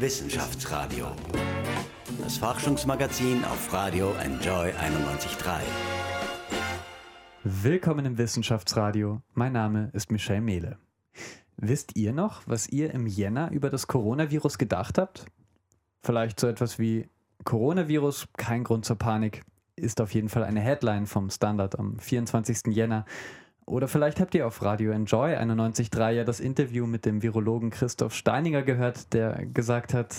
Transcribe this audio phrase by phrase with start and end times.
[0.00, 1.08] Wissenschaftsradio.
[2.22, 5.60] Das Forschungsmagazin auf Radio Enjoy 91.3.
[7.44, 9.20] Willkommen im Wissenschaftsradio.
[9.34, 10.78] Mein Name ist Michel Mehle.
[11.58, 15.26] Wisst ihr noch, was ihr im Jänner über das Coronavirus gedacht habt?
[16.02, 17.10] Vielleicht so etwas wie
[17.44, 19.42] Coronavirus, kein Grund zur Panik,
[19.76, 22.68] ist auf jeden Fall eine Headline vom Standard am 24.
[22.68, 23.04] Jänner.
[23.70, 28.16] Oder vielleicht habt ihr auf Radio Enjoy 91.3 ja das Interview mit dem Virologen Christoph
[28.16, 30.12] Steininger gehört, der gesagt hat,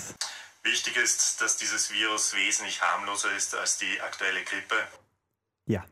[0.62, 4.76] Wichtig ist, dass dieses Virus wesentlich harmloser ist als die aktuelle Grippe.
[5.66, 5.84] Ja.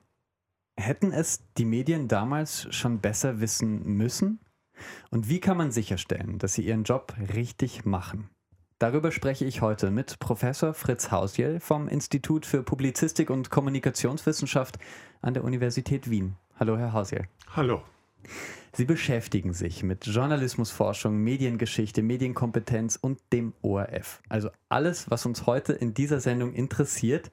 [0.78, 4.40] Hätten es die Medien damals schon besser wissen müssen?
[5.10, 8.30] Und wie kann man sicherstellen, dass sie ihren Job richtig machen?
[8.78, 14.78] Darüber spreche ich heute mit Professor Fritz Hausjell vom Institut für Publizistik und Kommunikationswissenschaft
[15.20, 16.36] an der Universität Wien.
[16.60, 17.26] Hallo, Herr Hausjell.
[17.56, 17.80] Hallo.
[18.74, 24.20] Sie beschäftigen sich mit Journalismusforschung, Mediengeschichte, Medienkompetenz und dem ORF.
[24.28, 27.30] Also alles, was uns heute in dieser Sendung interessiert.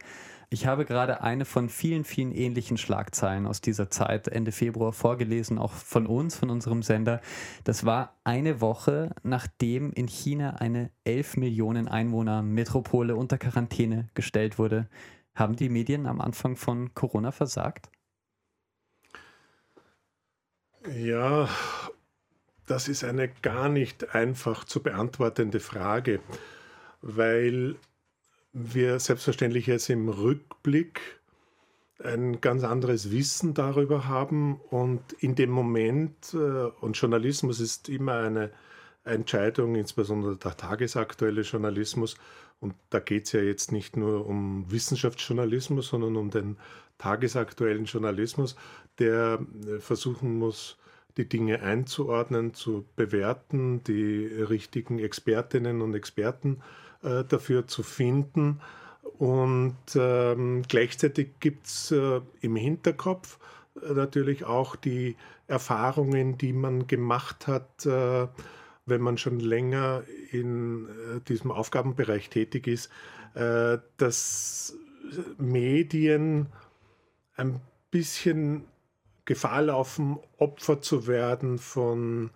[0.50, 5.58] Ich habe gerade eine von vielen, vielen ähnlichen Schlagzeilen aus dieser Zeit Ende Februar vorgelesen,
[5.58, 7.20] auch von uns, von unserem Sender.
[7.66, 14.58] Das war eine Woche, nachdem in China eine 11 Millionen Einwohner Metropole unter Quarantäne gestellt
[14.58, 14.88] wurde.
[15.36, 17.90] Haben die Medien am Anfang von Corona versagt?
[20.96, 21.50] Ja,
[22.66, 26.22] das ist eine gar nicht einfach zu beantwortende Frage,
[27.02, 27.76] weil
[28.54, 31.02] wir selbstverständlich jetzt im Rückblick
[32.02, 36.38] ein ganz anderes Wissen darüber haben und in dem Moment, äh,
[36.80, 38.52] und Journalismus ist immer eine
[39.04, 42.18] Entscheidung, insbesondere der tagesaktuelle Journalismus,
[42.60, 46.58] und da geht es ja jetzt nicht nur um Wissenschaftsjournalismus, sondern um den
[46.98, 48.56] tagesaktuellen Journalismus,
[49.00, 50.78] der äh, versuchen muss,
[51.18, 56.62] die Dinge einzuordnen, zu bewerten, die richtigen Expertinnen und Experten
[57.04, 58.62] äh, dafür zu finden.
[59.18, 63.40] Und ähm, gleichzeitig gibt es äh, im Hinterkopf
[63.82, 65.16] äh, natürlich auch die
[65.48, 68.28] Erfahrungen, die man gemacht hat, äh,
[68.86, 72.90] wenn man schon länger in äh, diesem Aufgabenbereich tätig ist,
[73.98, 74.76] dass
[75.38, 76.48] Medien
[77.38, 77.62] ein
[77.92, 78.66] bisschen
[79.26, 82.32] Gefahr laufen, Opfer zu werden von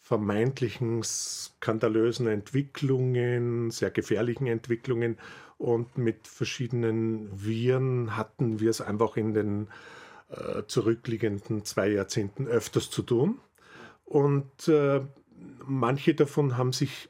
[0.00, 5.18] vermeintlichen skandalösen Entwicklungen, sehr gefährlichen Entwicklungen.
[5.58, 9.68] Und mit verschiedenen Viren hatten wir es einfach in den
[10.30, 13.38] äh, zurückliegenden zwei Jahrzehnten öfters zu tun.
[14.04, 15.02] Und äh,
[15.64, 17.08] manche davon haben sich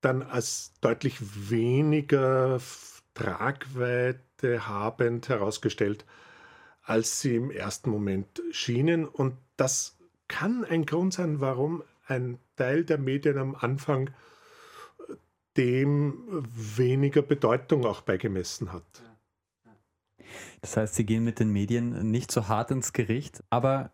[0.00, 1.16] dann als deutlich
[1.50, 2.60] weniger
[3.14, 6.04] Tragweite habend herausgestellt
[6.88, 9.04] als sie im ersten Moment schienen.
[9.04, 14.10] Und das kann ein Grund sein, warum ein Teil der Medien am Anfang
[15.58, 19.02] dem weniger Bedeutung auch beigemessen hat.
[20.62, 23.92] Das heißt, Sie gehen mit den Medien nicht so hart ins Gericht, aber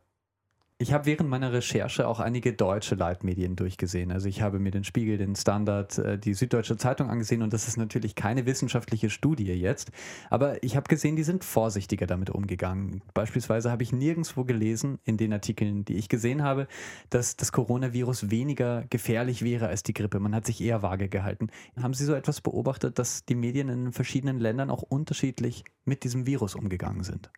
[0.84, 4.12] ich habe während meiner Recherche auch einige deutsche Leitmedien durchgesehen.
[4.12, 7.66] Also ich habe mir den Spiegel, den Standard, äh, die Süddeutsche Zeitung angesehen und das
[7.68, 9.92] ist natürlich keine wissenschaftliche Studie jetzt.
[10.28, 13.00] Aber ich habe gesehen, die sind vorsichtiger damit umgegangen.
[13.14, 16.68] Beispielsweise habe ich nirgendwo gelesen in den Artikeln, die ich gesehen habe,
[17.08, 20.20] dass das Coronavirus weniger gefährlich wäre als die Grippe.
[20.20, 21.48] Man hat sich eher vage gehalten.
[21.80, 26.26] Haben Sie so etwas beobachtet, dass die Medien in verschiedenen Ländern auch unterschiedlich mit diesem
[26.26, 27.30] Virus umgegangen sind?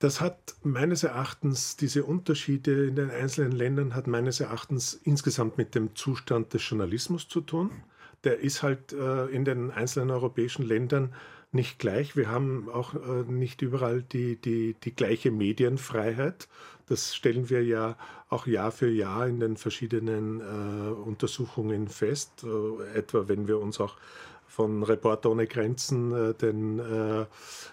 [0.00, 5.74] Das hat meines Erachtens, diese Unterschiede in den einzelnen Ländern, hat meines Erachtens insgesamt mit
[5.74, 7.70] dem Zustand des Journalismus zu tun.
[8.24, 11.14] Der ist halt äh, in den einzelnen europäischen Ländern
[11.52, 12.16] nicht gleich.
[12.16, 16.48] Wir haben auch äh, nicht überall die, die, die gleiche Medienfreiheit.
[16.86, 17.98] Das stellen wir ja
[18.30, 22.44] auch Jahr für Jahr in den verschiedenen äh, Untersuchungen fest.
[22.44, 23.96] Äh, etwa wenn wir uns auch
[24.60, 27.24] von Reporter ohne Grenzen äh, den, äh,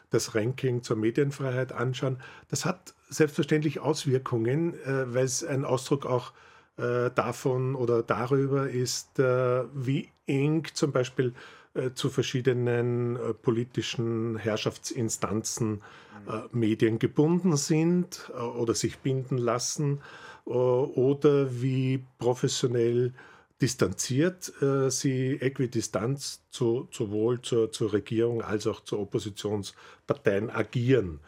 [0.09, 2.17] das Ranking zur Medienfreiheit anschauen.
[2.49, 6.31] Das hat selbstverständlich Auswirkungen, äh, weil es ein Ausdruck auch
[6.77, 11.33] äh, davon oder darüber ist, äh, wie eng zum Beispiel
[11.73, 15.81] äh, zu verschiedenen politischen Herrschaftsinstanzen
[16.51, 20.01] Medien gebunden sind oder sich binden lassen
[20.43, 23.13] oder wie professionell
[23.61, 31.19] distanziert äh, sie äquidistant zu, sowohl zur, zur Regierung als auch zu Oppositionsparteien agieren.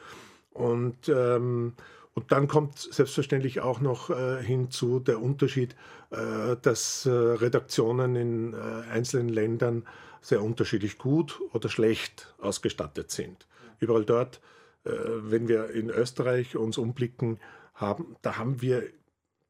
[0.51, 1.73] Und, ähm,
[2.13, 5.75] und dann kommt selbstverständlich auch noch äh, hinzu der Unterschied,
[6.11, 8.57] äh, dass äh, Redaktionen in äh,
[8.91, 9.87] einzelnen Ländern
[10.21, 13.47] sehr unterschiedlich gut oder schlecht ausgestattet sind.
[13.79, 14.41] Überall dort,
[14.83, 17.39] äh, wenn wir in Österreich uns umblicken,
[17.73, 18.83] haben, da haben wir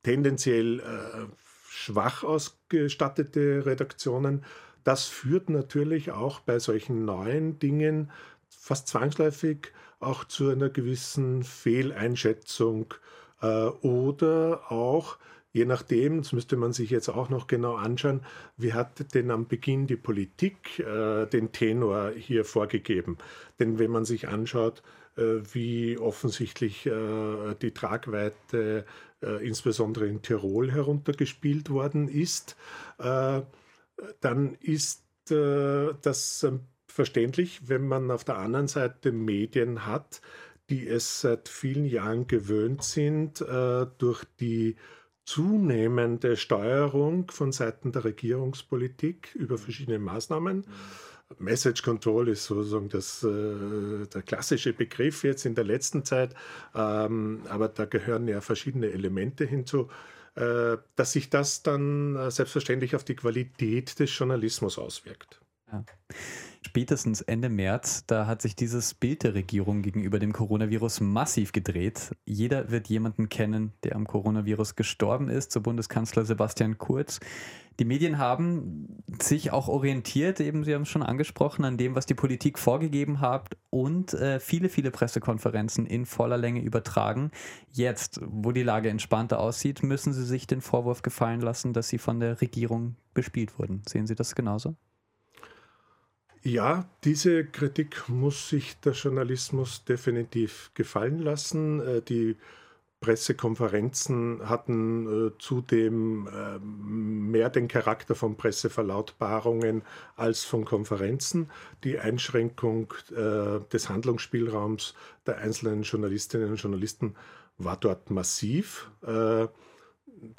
[0.03, 0.81] tendenziell
[1.69, 4.43] schwach ausgestattete Redaktionen.
[4.83, 8.11] Das führt natürlich auch bei solchen neuen Dingen
[8.47, 12.93] fast zwangsläufig auch zu einer gewissen Fehleinschätzung
[13.41, 15.17] äh, oder auch
[15.51, 18.21] Je nachdem, das müsste man sich jetzt auch noch genau anschauen,
[18.57, 23.17] wie hat denn am Beginn die Politik äh, den Tenor hier vorgegeben?
[23.59, 24.83] Denn wenn man sich anschaut,
[25.53, 28.85] wie offensichtlich äh, die Tragweite
[29.21, 32.55] äh, insbesondere in Tirol heruntergespielt worden ist,
[32.99, 33.41] äh,
[34.21, 36.47] dann ist äh, das
[36.87, 40.21] verständlich, wenn man auf der anderen Seite Medien hat,
[40.69, 44.75] die es seit vielen Jahren gewöhnt sind, durch die
[45.25, 50.65] zunehmende Steuerung von Seiten der Regierungspolitik über verschiedene Maßnahmen.
[51.37, 56.33] Message Control ist sozusagen das, äh, der klassische Begriff jetzt in der letzten Zeit,
[56.73, 59.89] ähm, aber da gehören ja verschiedene Elemente hinzu,
[60.35, 65.39] äh, dass sich das dann äh, selbstverständlich auf die Qualität des Journalismus auswirkt.
[65.71, 65.83] Ja
[66.69, 72.15] spätestens Ende März, da hat sich dieses Bild der Regierung gegenüber dem Coronavirus massiv gedreht.
[72.25, 77.19] Jeder wird jemanden kennen, der am Coronavirus gestorben ist, so Bundeskanzler Sebastian Kurz.
[77.79, 82.05] Die Medien haben sich auch orientiert, eben Sie haben es schon angesprochen, an dem, was
[82.05, 87.31] die Politik vorgegeben hat und äh, viele, viele Pressekonferenzen in voller Länge übertragen.
[87.71, 91.97] Jetzt, wo die Lage entspannter aussieht, müssen Sie sich den Vorwurf gefallen lassen, dass Sie
[91.97, 93.81] von der Regierung bespielt wurden.
[93.87, 94.75] Sehen Sie das genauso?
[96.41, 101.81] Ja, diese Kritik muss sich der Journalismus definitiv gefallen lassen.
[101.81, 102.37] Äh, die
[103.01, 109.83] Pressekonferenzen hatten äh, zudem ähm, mehr den Charakter von Presseverlautbarungen
[110.15, 111.49] als von Konferenzen.
[111.83, 114.95] Die Einschränkung äh, des Handlungsspielraums
[115.25, 117.15] der einzelnen Journalistinnen und Journalisten
[117.57, 118.89] war dort massiv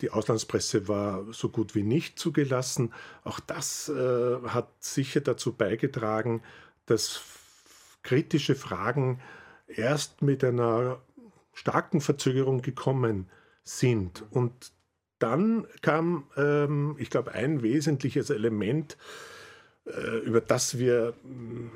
[0.00, 2.92] die Auslandspresse war so gut wie nicht zugelassen.
[3.24, 6.42] Auch das äh, hat sicher dazu beigetragen,
[6.86, 7.22] dass
[8.02, 9.20] kritische Fragen
[9.66, 11.00] erst mit einer
[11.52, 13.28] starken Verzögerung gekommen
[13.64, 14.24] sind.
[14.30, 14.72] Und
[15.18, 18.96] dann kam, ähm, ich glaube, ein wesentliches Element,
[19.84, 21.70] äh, über das wir mm,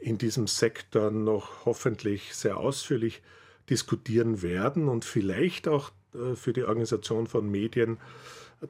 [0.00, 3.22] in diesem Sektor noch hoffentlich sehr ausführlich
[3.70, 5.92] diskutieren werden und vielleicht auch
[6.34, 7.98] für die Organisation von Medien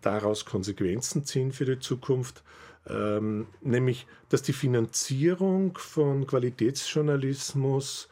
[0.00, 2.42] daraus Konsequenzen ziehen für die Zukunft,
[2.88, 8.08] ähm, nämlich dass die Finanzierung von Qualitätsjournalismus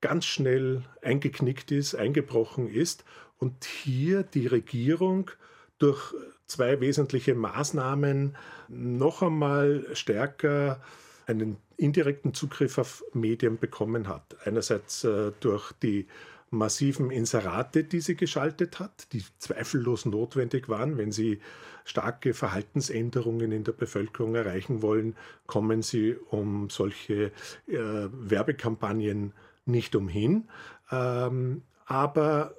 [0.00, 3.04] ganz schnell eingeknickt ist, eingebrochen ist
[3.38, 5.30] und hier die Regierung
[5.78, 6.14] durch
[6.46, 8.36] zwei wesentliche Maßnahmen
[8.68, 10.80] noch einmal stärker
[11.26, 14.36] einen indirekten Zugriff auf Medien bekommen hat.
[14.44, 16.06] Einerseits äh, durch die
[16.50, 20.96] massiven Inserate, die sie geschaltet hat, die zweifellos notwendig waren.
[20.96, 21.40] Wenn sie
[21.84, 25.16] starke Verhaltensänderungen in der Bevölkerung erreichen wollen,
[25.46, 27.32] kommen sie um solche
[27.66, 27.78] äh,
[28.12, 29.32] Werbekampagnen
[29.64, 30.48] nicht umhin.
[30.90, 32.54] Ähm, aber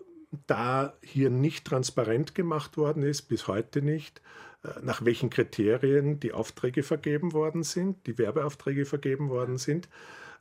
[0.47, 4.21] da hier nicht transparent gemacht worden ist, bis heute nicht,
[4.63, 9.89] äh, nach welchen Kriterien die Aufträge vergeben worden sind, die Werbeaufträge vergeben worden sind,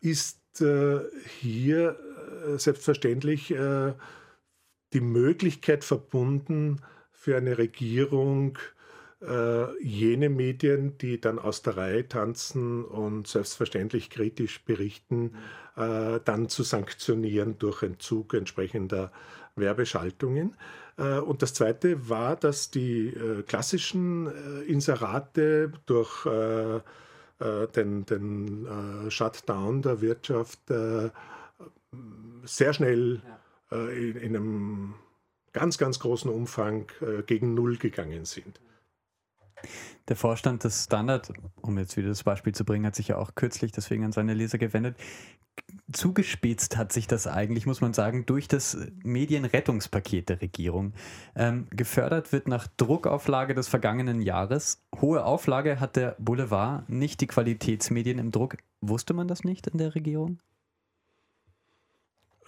[0.00, 1.00] ist äh,
[1.40, 1.98] hier
[2.56, 3.93] selbstverständlich äh,
[4.93, 6.81] die Möglichkeit verbunden
[7.11, 8.58] für eine Regierung,
[9.20, 15.35] äh, jene Medien, die dann aus der Reihe tanzen und selbstverständlich kritisch berichten,
[15.76, 19.12] dann zu sanktionieren durch Entzug entsprechender
[19.54, 20.57] Werbeschaltungen.
[20.97, 23.14] Und das Zweite war, dass die
[23.47, 24.26] klassischen
[24.66, 26.26] Inserate durch
[27.76, 28.66] den, den
[29.09, 30.59] Shutdown der Wirtschaft
[32.49, 33.23] sehr schnell
[33.71, 34.95] äh, in, in, einem
[35.52, 38.61] ganz, ganz großen Umfang äh, gegen Null gegangen sind.
[40.09, 43.35] Der Vorstand des Standard, um jetzt wieder das Beispiel zu bringen, hat sich ja auch
[43.35, 44.97] kürzlich deswegen an seine Leser gewendet.
[45.93, 50.93] Zugespitzt hat sich das eigentlich, muss man sagen, durch das Medienrettungspaket der Regierung.
[51.35, 54.83] Ähm, gefördert wird nach Druckauflage des vergangenen Jahres.
[55.00, 58.59] Hohe Auflage hat der Boulevard, nicht die Qualitätsmedien im Druck.
[58.81, 60.38] Wusste man das nicht in der Regierung?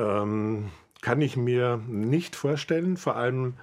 [0.01, 0.71] Ähm,
[1.03, 3.55] kann ich mir nicht vorstellen, vor allem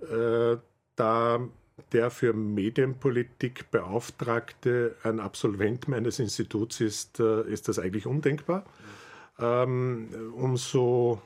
[0.00, 0.56] äh,
[0.96, 1.48] da
[1.92, 8.64] der für Medienpolitik Beauftragte ein Absolvent meines Instituts ist, äh, ist das eigentlich undenkbar.
[9.38, 11.20] Ähm, umso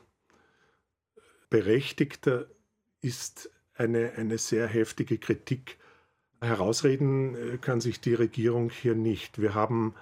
[1.51, 2.47] berechtigter
[3.01, 5.79] ist eine, eine sehr heftige Kritik.
[6.41, 9.41] Herausreden äh, kann sich die Regierung hier nicht.
[9.41, 9.95] Wir haben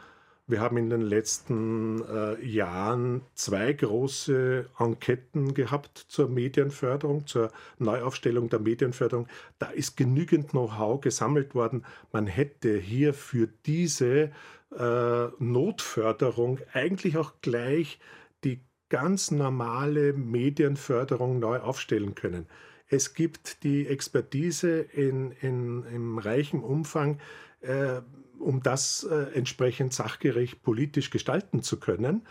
[0.48, 8.48] Wir haben in den letzten äh, Jahren zwei große Enqueten gehabt zur Medienförderung, zur Neuaufstellung
[8.48, 9.28] der Medienförderung.
[9.58, 11.84] Da ist genügend Know-how gesammelt worden.
[12.12, 14.30] Man hätte hier für diese
[14.74, 17.98] äh, Notförderung eigentlich auch gleich
[18.42, 22.46] die ganz normale Medienförderung neu aufstellen können.
[22.88, 27.20] Es gibt die Expertise in, in, im reichen Umfang.
[27.60, 28.00] Äh,
[28.38, 32.26] um das äh, entsprechend sachgerecht politisch gestalten zu können.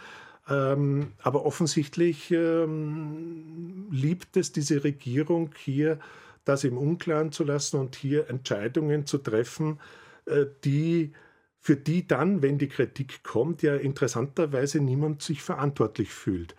[0.50, 6.00] Ähm, aber offensichtlich ähm, liebt es diese Regierung hier,
[6.46, 9.80] das im Unklaren zu lassen und hier Entscheidungen zu treffen,
[10.26, 11.12] äh, die
[11.60, 16.56] für die dann, wenn die Kritik kommt, ja interessanterweise niemand sich verantwortlich fühlt.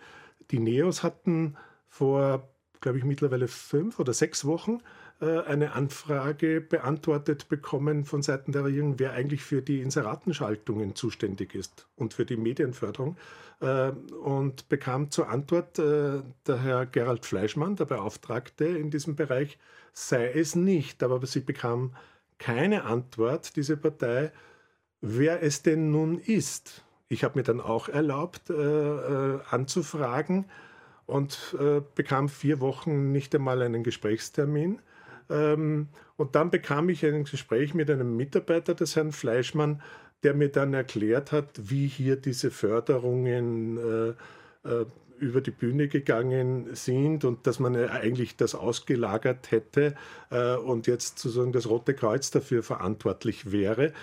[0.51, 1.55] Die Neos hatten
[1.87, 2.47] vor,
[2.81, 4.79] glaube ich, mittlerweile fünf oder sechs Wochen
[5.21, 11.87] eine Anfrage beantwortet bekommen von Seiten der Regierung, wer eigentlich für die Inseratenschaltungen zuständig ist
[11.97, 13.17] und für die Medienförderung.
[13.61, 13.91] Äh,
[14.23, 19.57] und bekam zur Antwort, äh, der Herr Gerald Fleischmann, der Beauftragte in diesem Bereich,
[19.93, 21.03] sei es nicht.
[21.03, 21.93] Aber sie bekam
[22.37, 24.31] keine Antwort, diese Partei,
[25.01, 26.85] wer es denn nun ist.
[27.09, 30.45] Ich habe mir dann auch erlaubt, anzufragen
[31.07, 31.57] und
[31.95, 34.79] bekam vier Wochen nicht einmal einen Gesprächstermin.
[35.29, 39.81] Ähm, und dann bekam ich ein Gespräch mit einem Mitarbeiter des Herrn Fleischmann,
[40.23, 44.85] der mir dann erklärt hat, wie hier diese Förderungen äh, äh,
[45.19, 49.95] über die Bühne gegangen sind und dass man eigentlich das ausgelagert hätte
[50.29, 53.93] äh, und jetzt sozusagen das Rote Kreuz dafür verantwortlich wäre.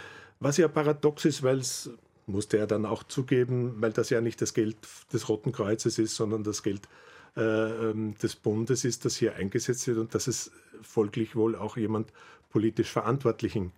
[0.41, 1.91] Was ja paradox ist, weil es
[2.27, 4.77] musste er dann auch zugeben, weil das ja nicht das Geld
[5.13, 6.89] des Roten Kreuzes ist, sondern das Geld äh,
[7.37, 10.51] des Bundes ist, das hier eingesetzt wird und dass es
[10.81, 12.11] folglich wohl auch jemand
[12.49, 13.73] politisch Verantwortlichen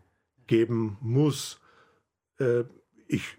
[0.47, 1.59] geben muss.
[2.39, 2.65] Äh,
[3.09, 3.37] ich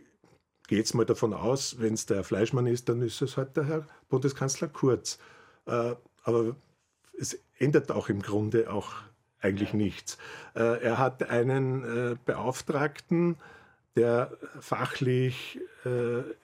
[0.67, 3.55] gehe jetzt mal davon aus, wenn es der Herr Fleischmann ist, dann ist es halt
[3.55, 5.19] der Herr Bundeskanzler Kurz.
[5.65, 6.57] Äh, aber
[7.17, 8.91] es ändert auch im Grunde auch
[9.39, 9.77] eigentlich ja.
[9.77, 10.17] nichts.
[10.53, 13.37] Er hat einen Beauftragten,
[13.95, 15.59] der fachlich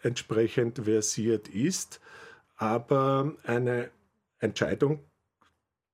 [0.02, 2.00] entsprechend versiert ist
[2.56, 3.92] aber eine
[4.40, 5.04] Entscheidung,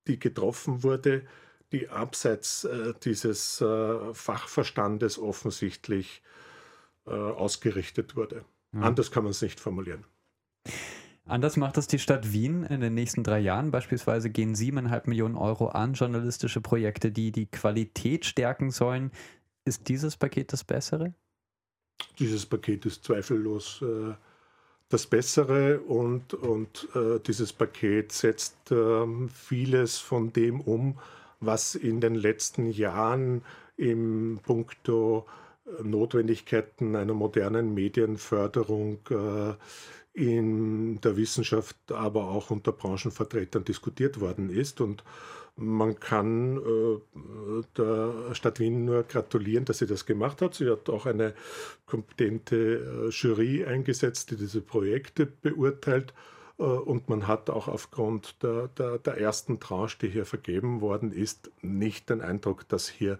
[0.06, 1.26] die getroffen wurde,
[1.72, 6.22] die abseits äh, dieses äh, Fachverstandes offensichtlich
[7.06, 8.44] äh, ausgerichtet wurde.
[8.72, 8.82] Mhm.
[8.82, 10.04] Anders kann man es nicht formulieren.
[11.24, 13.70] Anders macht das die Stadt Wien in den nächsten drei Jahren.
[13.70, 19.12] Beispielsweise gehen siebeneinhalb Millionen Euro an journalistische Projekte, die die Qualität stärken sollen.
[19.64, 21.14] Ist dieses Paket das bessere?
[22.18, 24.14] Dieses Paket ist zweifellos äh,
[24.92, 30.98] das Bessere und, und äh, dieses Paket setzt äh, vieles von dem um,
[31.40, 33.42] was in den letzten Jahren
[33.78, 35.26] im Punkto
[35.66, 39.54] äh, Notwendigkeiten einer modernen Medienförderung äh,
[40.12, 44.82] in der Wissenschaft, aber auch unter Branchenvertretern diskutiert worden ist.
[44.82, 45.04] Und
[45.56, 50.54] man kann äh, der Stadt Wien nur gratulieren, dass sie das gemacht hat.
[50.54, 51.34] Sie hat auch eine
[51.86, 56.14] kompetente äh, Jury eingesetzt, die diese Projekte beurteilt.
[56.58, 61.12] Äh, und man hat auch aufgrund der, der, der, ersten Tranche, die hier vergeben worden
[61.12, 63.18] ist, nicht den Eindruck, dass hier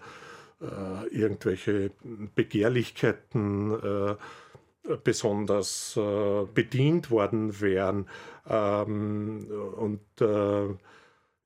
[0.61, 1.91] äh, irgendwelche
[2.35, 4.17] Begehrlichkeiten äh,
[5.05, 8.09] besonders äh, bedient worden wären.
[8.49, 9.47] Ähm,
[9.77, 10.01] und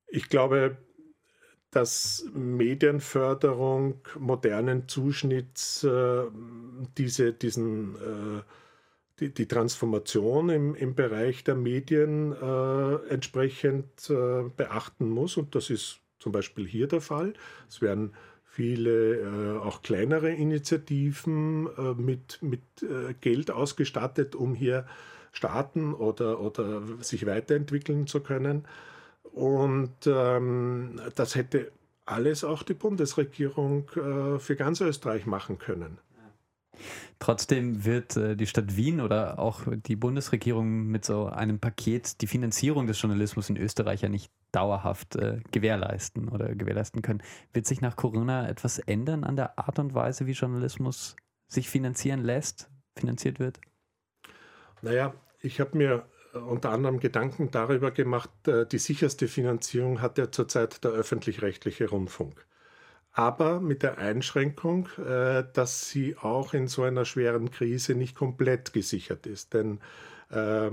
[0.08, 0.76] ich glaube,
[1.70, 6.22] dass Medienförderung modernen Zuschnitts äh,
[6.96, 8.42] diese, diesen, äh,
[9.20, 15.36] die, die, Transformation im, im Bereich der Medien äh, entsprechend äh, beachten muss.
[15.36, 17.34] Und das ist zum Beispiel hier der Fall.
[17.68, 22.62] Es werden viele äh, auch kleinere Initiativen äh, mit, mit
[23.20, 24.86] Geld ausgestattet, um hier
[25.32, 28.64] starten oder, oder sich weiterentwickeln zu können.
[29.36, 31.70] Und ähm, das hätte
[32.06, 35.98] alles auch die Bundesregierung äh, für ganz Österreich machen können.
[37.18, 42.26] Trotzdem wird äh, die Stadt Wien oder auch die Bundesregierung mit so einem Paket die
[42.26, 47.22] Finanzierung des Journalismus in Österreich ja nicht dauerhaft äh, gewährleisten oder gewährleisten können.
[47.52, 51.14] Wird sich nach Corona etwas ändern an der Art und Weise, wie Journalismus
[51.46, 53.60] sich finanzieren lässt, finanziert wird?
[54.80, 55.12] Naja,
[55.42, 56.06] ich habe mir
[56.40, 62.46] unter anderem Gedanken darüber gemacht, äh, die sicherste Finanzierung hat ja zurzeit der öffentlich-rechtliche Rundfunk.
[63.12, 68.72] Aber mit der Einschränkung, äh, dass sie auch in so einer schweren Krise nicht komplett
[68.72, 69.54] gesichert ist.
[69.54, 69.80] Denn
[70.30, 70.70] äh,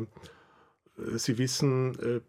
[1.16, 2.22] Sie wissen, äh,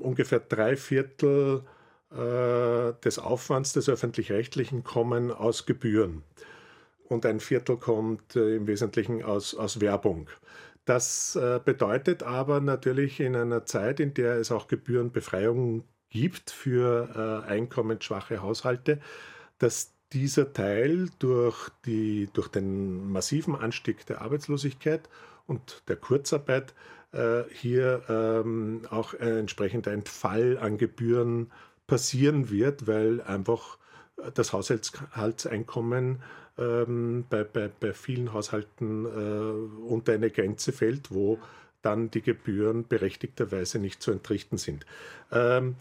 [0.00, 1.62] ungefähr drei Viertel
[2.10, 6.24] äh, des Aufwands des öffentlich-rechtlichen kommen aus Gebühren.
[7.08, 10.28] und ein Viertel kommt äh, im Wesentlichen aus, aus Werbung.
[10.84, 17.44] Das äh, bedeutet aber natürlich in einer Zeit, in der es auch Gebührenbefreiungen gibt für
[17.46, 19.00] äh, einkommensschwache Haushalte,
[19.58, 25.08] dass dieser Teil durch, die, durch den massiven Anstieg der Arbeitslosigkeit
[25.46, 26.74] und der Kurzarbeit
[27.12, 31.50] äh, hier ähm, auch ein Entfall an Gebühren
[31.86, 33.78] passieren wird, weil einfach
[34.34, 36.22] das Haushaltseinkommen
[36.58, 41.38] ähm, bei, bei, bei vielen Haushalten äh, unter eine Grenze fällt, wo
[41.82, 44.86] dann die Gebühren berechtigterweise nicht zu entrichten sind.
[45.30, 45.76] Ähm,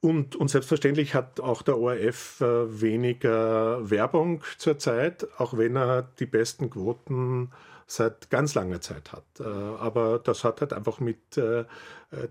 [0.00, 6.26] und, und, selbstverständlich hat auch der ORF äh, weniger Werbung zurzeit, auch wenn er die
[6.26, 7.50] besten Quoten
[7.86, 9.24] seit ganz langer Zeit hat.
[9.40, 11.64] Äh, aber das hat halt einfach mit äh,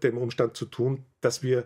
[0.01, 1.63] dem Umstand zu tun, dass wir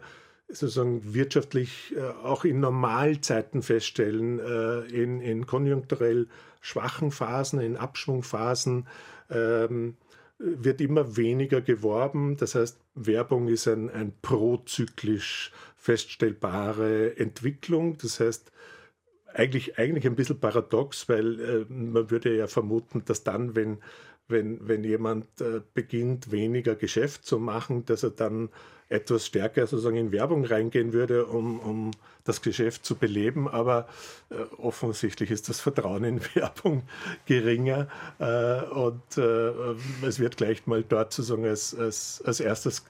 [0.54, 6.28] sozusagen wirtschaftlich äh, auch in Normalzeiten feststellen, äh, in, in konjunkturell
[6.62, 8.88] schwachen Phasen, in Abschwungphasen
[9.30, 9.98] ähm,
[10.38, 12.38] wird immer weniger geworben.
[12.38, 17.98] Das heißt, Werbung ist ein, ein prozyklisch feststellbare Entwicklung.
[17.98, 18.52] Das heißt,
[19.34, 23.80] eigentlich, eigentlich ein bisschen paradox, weil äh, man würde ja vermuten, dass dann, wenn,
[24.28, 25.28] wenn, wenn jemand
[25.74, 28.50] beginnt, weniger Geschäft zu machen, dass er dann
[28.90, 31.92] etwas stärker sozusagen in Werbung reingehen würde, um, um
[32.24, 33.48] das Geschäft zu beleben.
[33.48, 33.88] Aber
[34.30, 36.84] äh, offensichtlich ist das Vertrauen in Werbung
[37.26, 37.88] geringer
[38.20, 39.52] äh, und äh,
[40.06, 42.86] es wird gleich mal dort sozusagen als, als, als erstes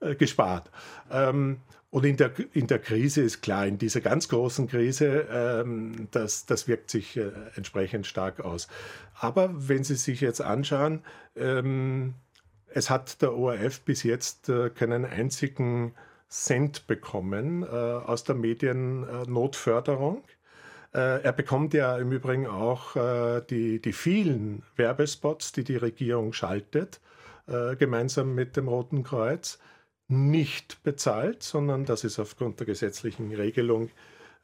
[0.00, 0.70] äh, gespart.
[1.10, 1.58] Ähm,
[1.90, 6.44] und in der, in der Krise ist klar, in dieser ganz großen Krise, ähm, das,
[6.44, 8.68] das wirkt sich äh, entsprechend stark aus.
[9.14, 11.02] Aber wenn Sie sich jetzt anschauen,
[11.34, 12.14] ähm,
[12.72, 15.94] es hat der ORF bis jetzt äh, keinen einzigen
[16.28, 20.22] Cent bekommen äh, aus der Mediennotförderung.
[20.92, 22.94] Äh, er bekommt ja im Übrigen auch
[23.50, 27.00] die, die vielen Werbespots, die die Regierung schaltet,
[27.78, 29.58] gemeinsam mit dem Roten Kreuz,
[30.06, 33.90] nicht bezahlt, sondern das ist aufgrund der gesetzlichen Regelung,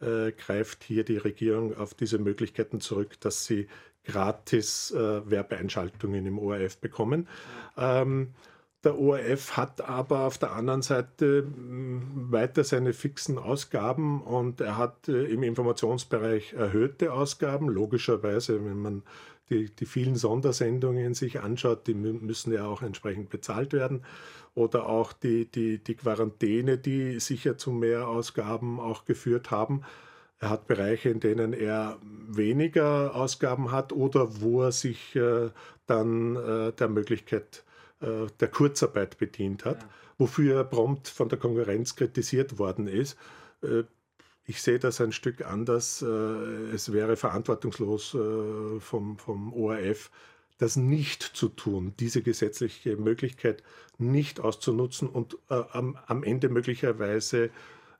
[0.00, 3.68] greift hier die Regierung auf diese Möglichkeiten zurück, dass sie
[4.04, 7.28] gratis äh, Werbeeinschaltungen im ORF bekommen.
[7.76, 8.34] Ähm,
[8.84, 14.76] der ORF hat aber auf der anderen Seite mm, weiter seine fixen Ausgaben und er
[14.76, 17.68] hat äh, im Informationsbereich erhöhte Ausgaben.
[17.70, 19.02] Logischerweise, wenn man
[19.48, 24.04] die, die vielen Sondersendungen sich anschaut, die müssen ja auch entsprechend bezahlt werden.
[24.54, 29.82] Oder auch die, die, die Quarantäne, die sicher zu mehr Ausgaben auch geführt haben.
[30.40, 35.50] Er hat Bereiche, in denen er weniger Ausgaben hat oder wo er sich äh,
[35.86, 37.64] dann äh, der Möglichkeit
[38.00, 39.88] äh, der Kurzarbeit bedient hat, ja.
[40.18, 43.16] wofür er prompt von der Konkurrenz kritisiert worden ist.
[43.62, 43.84] Äh,
[44.46, 46.02] ich sehe das ein Stück anders.
[46.02, 50.10] Äh, es wäre verantwortungslos äh, vom, vom ORF,
[50.58, 53.62] das nicht zu tun, diese gesetzliche Möglichkeit
[53.98, 57.50] nicht auszunutzen und am, am Ende möglicherweise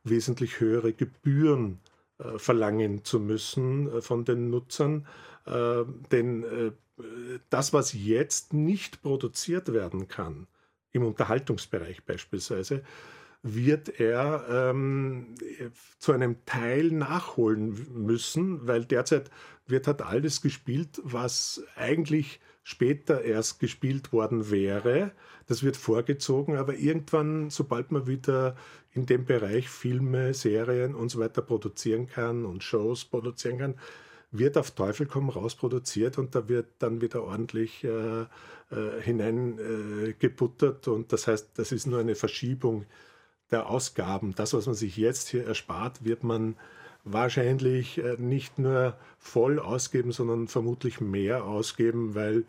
[0.05, 1.94] wesentlich höhere Gebühren äh, äh,
[2.37, 5.07] verlangen zu müssen äh, von den Nutzern.
[5.47, 6.73] Äh, denn
[7.51, 10.47] das, was jetzt nicht produziert werden kann,
[10.93, 12.85] im Unterhaltungsbereich beispielsweise,
[13.43, 15.35] wird er ähm,
[15.99, 19.29] zu einem Teil nachholen müssen, weil derzeit
[19.67, 25.13] wird halt alles gespielt, was eigentlich später erst gespielt worden wäre.
[25.47, 28.57] Das wird vorgezogen, aber irgendwann, sobald man wieder
[28.95, 33.75] in dem Bereich Filme, Serien und so weiter produzieren kann und Shows produzieren kann,
[34.31, 38.27] wird auf Teufel komm raus produziert und da wird dann wieder ordentlich äh, äh,
[39.03, 40.87] hineingebuttert.
[40.87, 42.87] Äh, und das heißt, das ist nur eine Verschiebung
[43.51, 44.35] der Ausgaben.
[44.35, 46.57] Das, was man sich jetzt hier erspart, wird man
[47.05, 52.45] wahrscheinlich äh, nicht nur voll ausgeben, sondern vermutlich mehr ausgeben, weil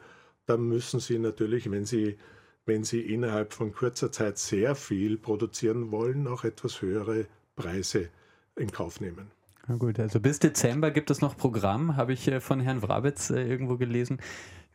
[0.48, 2.18] da müssen Sie natürlich, wenn Sie,
[2.65, 7.25] wenn Sie innerhalb von kurzer Zeit sehr viel produzieren wollen, auch etwas höhere
[7.56, 8.10] Preise
[8.56, 9.32] in Kauf nehmen.
[9.67, 13.32] Na gut, also bis Dezember gibt es noch Programm, habe ich äh, von Herrn Wrabitz
[13.32, 14.19] äh, irgendwo gelesen.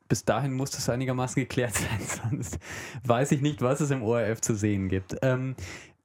[0.09, 2.59] Bis dahin muss das einigermaßen geklärt sein, sonst
[3.05, 5.17] weiß ich nicht, was es im ORF zu sehen gibt.
[5.23, 5.55] Ähm,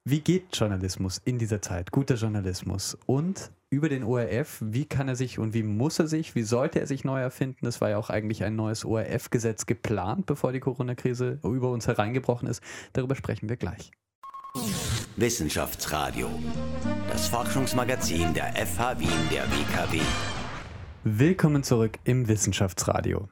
[0.03, 1.91] wie geht Journalismus in dieser Zeit?
[1.91, 2.95] Guter Journalismus.
[3.07, 6.79] Und über den ORF, wie kann er sich und wie muss er sich, wie sollte
[6.79, 7.67] er sich neu erfinden?
[7.67, 12.47] Es war ja auch eigentlich ein neues ORF-Gesetz geplant, bevor die Corona-Krise über uns hereingebrochen
[12.47, 12.63] ist.
[12.93, 13.91] Darüber sprechen wir gleich.
[15.17, 16.29] Wissenschaftsradio,
[17.09, 19.99] das Forschungsmagazin der FH Wien der WKW.
[21.03, 23.27] Willkommen zurück im Wissenschaftsradio.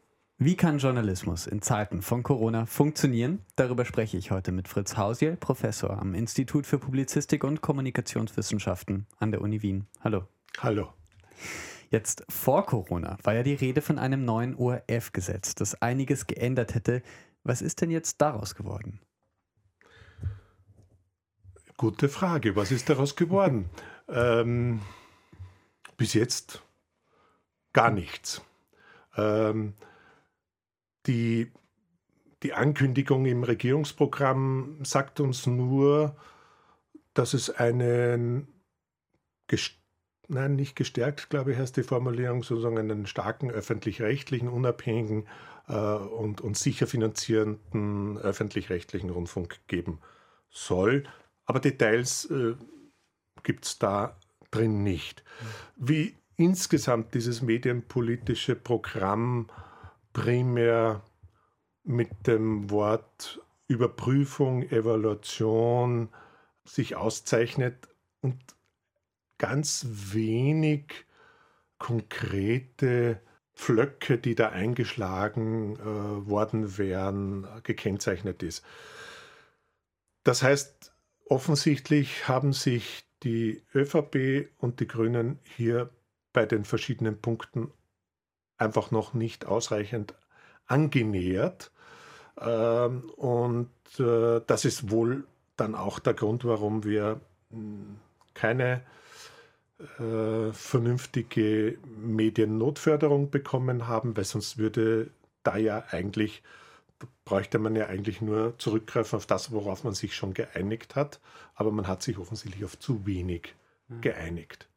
[0.45, 3.45] Wie kann Journalismus in Zeiten von Corona funktionieren?
[3.55, 9.31] Darüber spreche ich heute mit Fritz Hausiel, Professor am Institut für Publizistik und Kommunikationswissenschaften an
[9.31, 9.87] der Uni Wien.
[10.01, 10.27] Hallo.
[10.59, 10.91] Hallo.
[11.91, 17.03] Jetzt vor Corona war ja die Rede von einem neuen ORF-Gesetz, das einiges geändert hätte.
[17.45, 18.99] Was ist denn jetzt daraus geworden?
[21.77, 22.57] Gute Frage.
[22.57, 23.69] Was ist daraus geworden?
[24.09, 24.81] ähm,
[25.95, 26.61] bis jetzt
[27.71, 28.41] gar nichts.
[29.15, 29.75] Ähm,
[31.07, 31.51] die,
[32.43, 36.15] die Ankündigung im Regierungsprogramm sagt uns nur,
[37.13, 38.47] dass es einen,
[40.27, 45.27] nein, nicht gestärkt, glaube ich, heißt die Formulierung, sozusagen einen starken öffentlich-rechtlichen, unabhängigen
[45.67, 49.99] äh, und, und sicher finanzierenden öffentlich-rechtlichen Rundfunk geben
[50.49, 51.03] soll.
[51.45, 52.55] Aber Details äh,
[53.43, 54.17] gibt es da
[54.51, 55.23] drin nicht.
[55.75, 59.49] Wie insgesamt dieses medienpolitische Programm
[60.13, 61.01] primär
[61.83, 66.09] mit dem Wort Überprüfung, Evaluation
[66.65, 67.89] sich auszeichnet
[68.21, 68.39] und
[69.37, 71.05] ganz wenig
[71.77, 73.19] konkrete
[73.55, 78.63] Pflöcke, die da eingeschlagen äh, worden wären, gekennzeichnet ist.
[80.23, 80.93] Das heißt,
[81.25, 85.89] offensichtlich haben sich die ÖVP und die Grünen hier
[86.31, 87.71] bei den verschiedenen Punkten
[88.57, 90.13] einfach noch nicht ausreichend
[90.67, 91.71] angenähert.
[92.39, 97.19] Ähm, und äh, das ist wohl dann auch der Grund, warum wir
[97.51, 97.97] hm,
[98.33, 98.81] keine
[99.99, 105.11] äh, vernünftige Mediennotförderung bekommen haben, weil sonst würde
[105.43, 106.41] da ja eigentlich,
[107.25, 111.19] bräuchte man ja eigentlich nur zurückgreifen auf das, worauf man sich schon geeinigt hat,
[111.53, 113.55] aber man hat sich offensichtlich auf zu wenig
[113.89, 114.01] mhm.
[114.01, 114.67] geeinigt.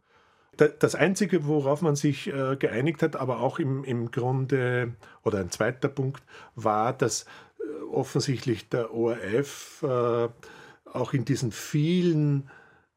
[0.57, 5.51] Das Einzige, worauf man sich äh, geeinigt hat, aber auch im, im Grunde, oder ein
[5.51, 6.23] zweiter Punkt,
[6.55, 7.25] war, dass
[7.59, 10.29] äh, offensichtlich der ORF äh,
[10.93, 12.51] auch in diesen vielen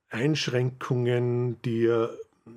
[0.10, 2.12] Einschränkungen, die er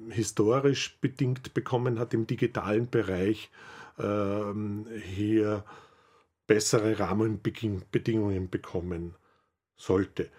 [0.09, 3.51] historisch bedingt bekommen hat im digitalen Bereich,
[3.99, 5.65] ähm, hier
[6.47, 9.15] bessere Rahmenbedingungen bekommen
[9.77, 10.31] sollte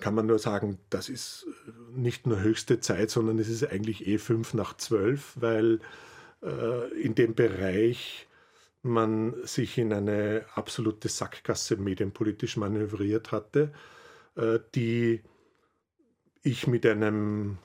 [0.00, 1.46] kann man nur sagen, das ist
[1.92, 5.80] nicht nur höchste Zeit, sondern es ist eigentlich eh fünf nach zwölf, weil
[6.42, 8.28] äh, in dem Bereich
[8.82, 13.72] man sich in eine absolute Sackgasse medienpolitisch manövriert hatte,
[14.36, 15.22] äh, die
[16.42, 17.58] ich mit einem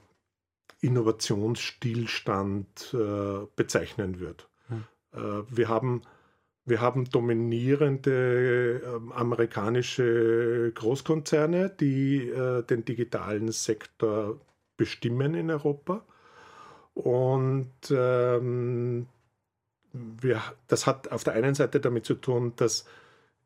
[0.81, 4.43] Innovationsstillstand äh, bezeichnen würde.
[4.67, 4.83] Hm.
[5.13, 6.03] Äh, wir haben
[6.67, 14.39] wir haben dominierende äh, amerikanische Großkonzerne, die äh, den digitalen Sektor
[14.75, 16.03] bestimmen in Europa.
[16.93, 19.07] Und ähm,
[19.93, 22.85] wir, das hat auf der einen Seite damit zu tun, dass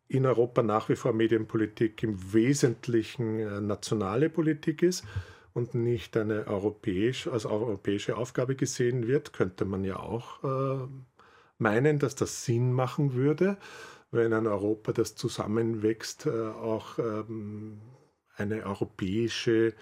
[0.07, 5.05] in Europa nach wie vor Medienpolitik im Wesentlichen äh, nationale Politik ist
[5.53, 10.88] und nicht eine europäisch, als europäische Aufgabe gesehen wird, könnte man ja auch äh,
[11.62, 13.58] meinen, dass das Sinn machen würde,
[14.12, 17.80] wenn ein Europa, das zusammenwächst, äh, auch ähm,
[18.36, 19.74] eine europäische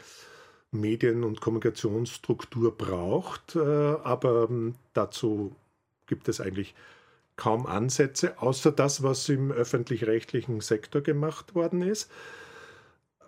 [0.72, 3.56] Medien- und Kommunikationsstruktur braucht.
[3.56, 5.56] Äh, aber ähm, dazu
[6.06, 6.76] gibt es eigentlich
[7.36, 12.12] kaum Ansätze, außer das, was im öffentlich-rechtlichen Sektor gemacht worden ist.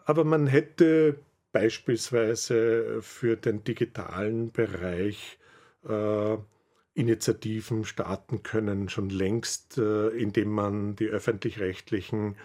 [0.05, 1.17] Aber man hätte
[1.53, 5.39] beispielsweise für den digitalen Bereich
[5.87, 6.37] äh,
[7.01, 12.35] Initiativen starten können, schon längst, äh, indem man die öffentlich-rechtlichen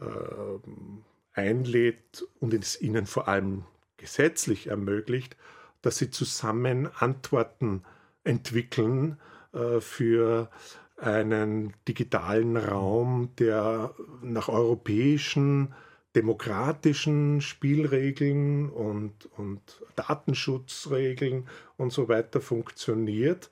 [0.00, 3.64] äh, einlädt und es ihnen vor allem
[3.98, 5.36] gesetzlich ermöglicht,
[5.82, 7.82] dass sie zusammen Antworten
[8.24, 9.18] entwickeln
[9.52, 10.50] äh, für
[10.96, 15.74] einen digitalen Raum, der nach europäischen
[16.16, 19.60] demokratischen Spielregeln und, und
[19.96, 23.50] Datenschutzregeln und so weiter funktioniert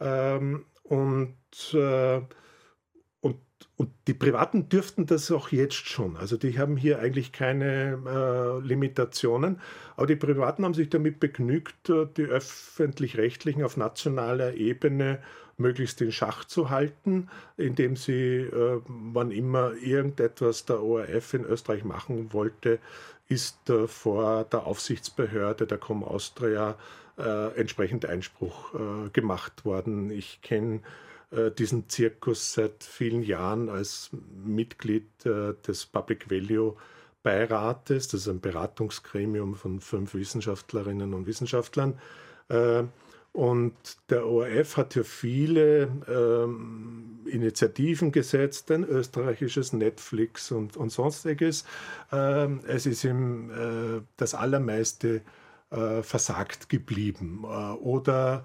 [0.00, 1.36] ähm, und,
[1.72, 2.20] äh,
[3.20, 3.38] und,
[3.76, 6.16] und die Privaten dürften das auch jetzt schon.
[6.16, 9.60] Also die haben hier eigentlich keine äh, Limitationen.
[9.96, 15.20] Aber die Privaten haben sich damit begnügt, äh, die öffentlich-rechtlichen auf nationaler Ebene
[15.60, 21.84] möglichst in Schach zu halten, indem sie, äh, wann immer irgendetwas der ORF in Österreich
[21.84, 22.78] machen wollte,
[23.28, 26.76] ist äh, vor der Aufsichtsbehörde der Com Austria
[27.20, 30.10] äh, entsprechend Einspruch äh, gemacht worden.
[30.10, 30.80] Ich kenne
[31.30, 34.10] äh, diesen Zirkus seit vielen Jahren als
[34.44, 36.76] Mitglied äh, des Public Value
[37.22, 38.08] Beirates.
[38.08, 41.98] Das ist ein Beratungsgremium von fünf Wissenschaftlerinnen und Wissenschaftlern.
[42.48, 42.84] Äh,
[43.32, 43.74] und
[44.08, 51.64] der ORF hat ja viele ähm, Initiativen gesetzt, ein österreichisches Netflix und, und sonstiges.
[52.10, 55.20] Ähm, es ist ihm äh, das allermeiste
[55.70, 57.44] äh, versagt geblieben.
[57.44, 58.44] Äh, oder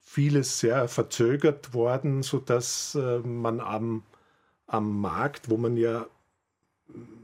[0.00, 4.02] vieles sehr verzögert worden, sodass äh, man am,
[4.66, 6.06] am Markt, wo man ja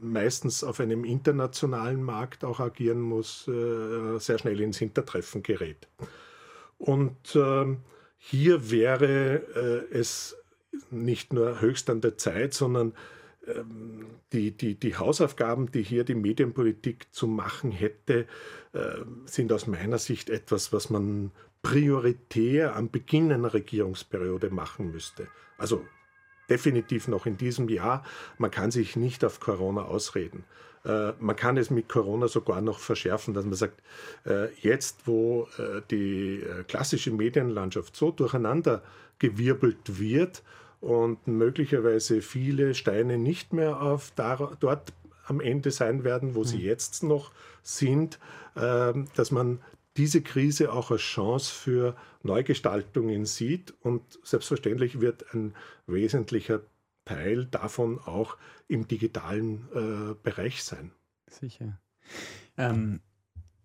[0.01, 5.87] meistens auf einem internationalen Markt auch agieren muss, äh, sehr schnell ins Hintertreffen gerät.
[6.77, 7.77] Und äh,
[8.17, 10.35] hier wäre äh, es
[10.89, 12.93] nicht nur höchst an der Zeit, sondern
[14.33, 18.27] die, die, die Hausaufgaben, die hier die Medienpolitik zu machen hätte,
[18.73, 18.79] äh,
[19.25, 25.27] sind aus meiner Sicht etwas, was man prioritär am Beginn einer Regierungsperiode machen müsste.
[25.57, 25.85] Also
[26.49, 28.03] definitiv noch in diesem Jahr.
[28.37, 30.43] Man kann sich nicht auf Corona ausreden.
[30.83, 33.81] Äh, man kann es mit Corona sogar noch verschärfen, dass man sagt,
[34.25, 38.83] äh, jetzt wo äh, die klassische Medienlandschaft so durcheinander
[39.19, 40.43] gewirbelt wird
[40.81, 44.93] und möglicherweise viele Steine nicht mehr auf dar, dort
[45.25, 46.45] am Ende sein werden, wo mhm.
[46.45, 47.31] sie jetzt noch
[47.63, 48.19] sind,
[48.55, 49.59] ähm, dass man
[49.97, 53.73] diese Krise auch als Chance für Neugestaltungen sieht.
[53.81, 55.53] Und selbstverständlich wird ein
[55.85, 56.61] wesentlicher
[57.05, 60.91] Teil davon auch im digitalen äh, Bereich sein.
[61.27, 61.79] Sicher.
[62.57, 63.01] Ähm,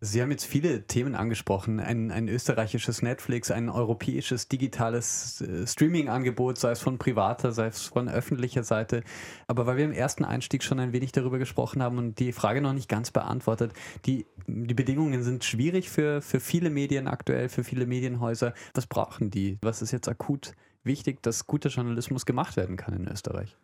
[0.00, 1.80] Sie haben jetzt viele Themen angesprochen.
[1.80, 7.82] Ein, ein österreichisches Netflix, ein europäisches digitales äh, Streaming-Angebot, sei es von privater, sei es
[7.82, 9.02] von öffentlicher Seite.
[9.46, 12.60] Aber weil wir im ersten Einstieg schon ein wenig darüber gesprochen haben und die Frage
[12.60, 13.72] noch nicht ganz beantwortet,
[14.04, 18.52] die, die Bedingungen sind schwierig für, für viele Medien aktuell, für viele Medienhäuser.
[18.74, 19.56] Was brauchen die?
[19.62, 20.52] Was ist jetzt akut
[20.84, 23.56] wichtig, dass guter Journalismus gemacht werden kann in Österreich?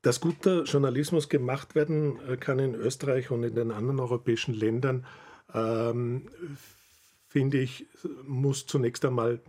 [0.00, 5.04] Dass guter Journalismus gemacht werden äh, kann in Österreich und in den anderen europäischen Ländern,
[5.54, 6.28] ähm,
[7.28, 7.86] finde ich,
[8.26, 9.40] muss zunächst einmal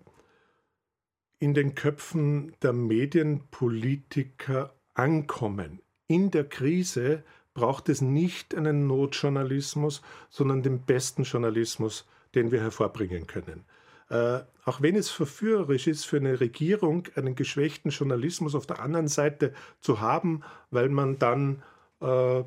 [1.39, 5.81] in den Köpfen der Medienpolitiker ankommen.
[6.07, 13.27] In der Krise braucht es nicht einen Notjournalismus, sondern den besten Journalismus, den wir hervorbringen
[13.27, 13.65] können.
[14.09, 19.07] Äh, auch wenn es verführerisch ist für eine Regierung, einen geschwächten Journalismus auf der anderen
[19.07, 21.61] Seite zu haben, weil man dann
[21.99, 22.43] äh,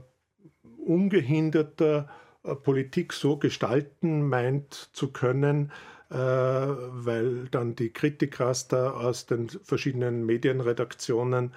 [0.85, 2.09] ungehinderter
[2.43, 5.73] Politik so gestalten meint zu können,
[6.11, 11.53] äh, weil dann die Kritikraster aus den verschiedenen Medienredaktionen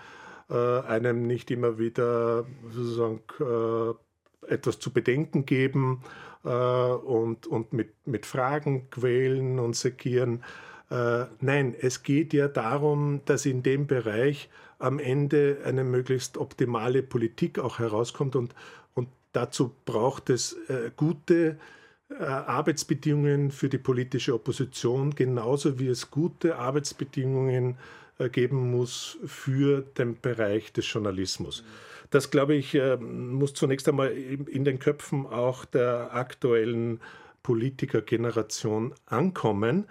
[0.49, 3.21] äh, einem nicht immer wieder sozusagen
[4.47, 6.03] etwas zu bedenken geben
[6.43, 10.43] und, und mit, mit Fragen quälen und segieren.
[10.89, 17.57] Nein, es geht ja darum, dass in dem Bereich am Ende eine möglichst optimale Politik
[17.57, 18.53] auch herauskommt und,
[19.33, 21.57] Dazu braucht es äh, gute
[22.09, 27.77] äh, Arbeitsbedingungen für die politische Opposition, genauso wie es gute Arbeitsbedingungen
[28.19, 31.63] äh, geben muss für den Bereich des Journalismus.
[32.11, 36.99] Das, glaube ich, äh, muss zunächst einmal in den Köpfen auch der aktuellen
[37.41, 39.87] Politikergeneration ankommen.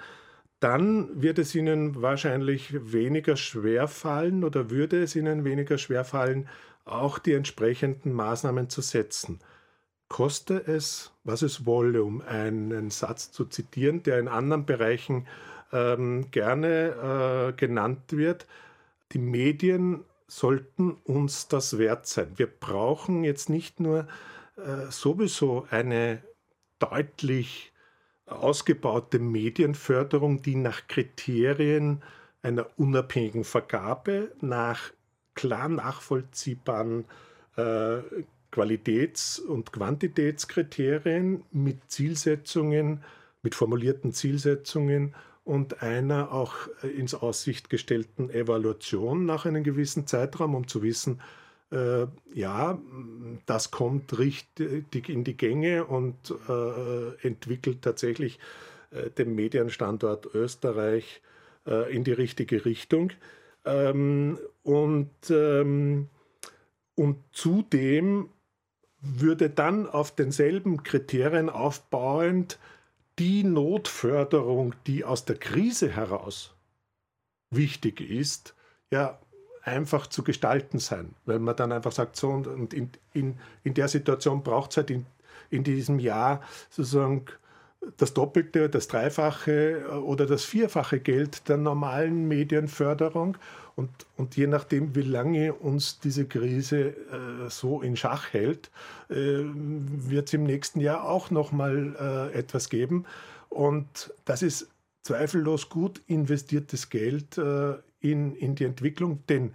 [0.61, 6.49] Dann wird es ihnen wahrscheinlich weniger schwer fallen oder würde es ihnen weniger schwer fallen,
[6.85, 9.41] auch die entsprechenden Maßnahmen zu setzen.
[10.09, 15.27] Koste es, was es wolle, um einen Satz zu zitieren, der in anderen Bereichen
[15.73, 18.47] ähm, gerne äh, genannt wird.
[19.13, 22.33] Die Medien sollten uns das wert sein.
[22.37, 24.07] Wir brauchen jetzt nicht nur
[24.57, 26.23] äh, sowieso eine
[26.79, 27.73] deutlich
[28.27, 32.03] ausgebaute Medienförderung, die nach Kriterien
[32.43, 34.93] einer unabhängigen Vergabe, nach
[35.35, 37.05] klar nachvollziehbaren
[37.57, 37.99] äh,
[38.51, 43.03] Qualitäts- und Quantitätskriterien mit Zielsetzungen,
[43.43, 45.15] mit formulierten Zielsetzungen
[45.45, 51.21] und einer auch äh, ins Aussicht gestellten Evaluation nach einem gewissen Zeitraum, um zu wissen,
[51.73, 52.79] äh, ja,
[53.47, 58.39] das kommt richtig in die Gänge und äh, entwickelt tatsächlich
[58.91, 61.23] äh, den Medienstandort Österreich
[61.67, 63.11] äh, in die richtige Richtung.
[63.65, 66.09] Ähm, und, ähm,
[66.95, 68.29] und zudem
[69.01, 72.59] würde dann auf denselben Kriterien aufbauend
[73.19, 76.55] die Notförderung, die aus der Krise heraus
[77.51, 78.55] wichtig ist,
[78.91, 79.19] ja
[79.63, 83.89] einfach zu gestalten sein, weil man dann einfach sagt, so und, in, in, in der
[83.89, 85.07] Situation braucht es halt in,
[85.51, 87.27] in diesem Jahr sozusagen
[87.97, 93.37] das Doppelte, das Dreifache äh, oder das Vierfache Geld der normalen Medienförderung.
[93.75, 98.71] Und, und je nachdem, wie lange uns diese Krise äh, so in Schach hält,
[99.09, 101.97] äh, wird es im nächsten Jahr auch nochmal
[102.35, 103.07] äh, etwas geben.
[103.49, 104.69] Und das ist
[105.03, 109.55] zweifellos gut investiertes Geld äh, in, in die Entwicklung, denn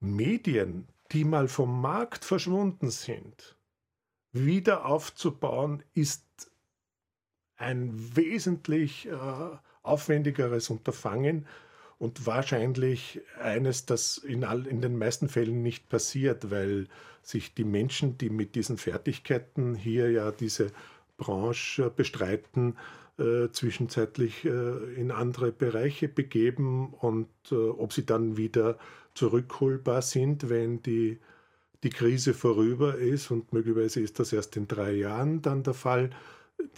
[0.00, 3.56] Medien, die mal vom Markt verschwunden sind,
[4.32, 6.50] wieder aufzubauen, ist
[7.62, 9.12] ein wesentlich äh,
[9.82, 11.46] aufwendigeres Unterfangen
[11.98, 16.88] und wahrscheinlich eines, das in, all, in den meisten Fällen nicht passiert, weil
[17.22, 20.72] sich die Menschen, die mit diesen Fertigkeiten hier ja diese
[21.16, 22.76] Branche bestreiten,
[23.18, 28.78] äh, zwischenzeitlich äh, in andere Bereiche begeben und äh, ob sie dann wieder
[29.14, 31.18] zurückholbar sind, wenn die,
[31.84, 36.10] die Krise vorüber ist und möglicherweise ist das erst in drei Jahren dann der Fall.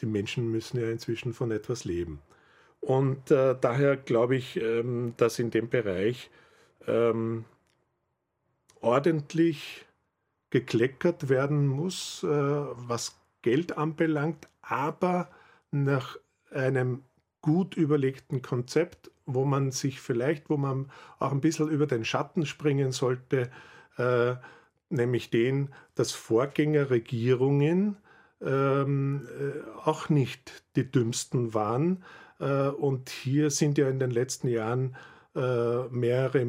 [0.01, 2.20] Die Menschen müssen ja inzwischen von etwas leben.
[2.81, 6.31] Und äh, daher glaube ich, ähm, dass in dem Bereich
[6.87, 7.44] ähm,
[8.81, 9.87] ordentlich
[10.51, 15.29] gekleckert werden muss, äh, was Geld anbelangt, aber
[15.70, 16.16] nach
[16.51, 17.03] einem
[17.40, 22.47] gut überlegten Konzept, wo man sich vielleicht, wo man auch ein bisschen über den Schatten
[22.47, 23.51] springen sollte,
[23.97, 24.35] äh,
[24.90, 27.97] nämlich den, dass Vorgängerregierungen
[28.44, 32.04] ähm, äh, auch nicht die dümmsten waren,
[32.40, 34.96] äh, und hier sind ja in den letzten Jahren
[35.35, 36.46] äh, mehrere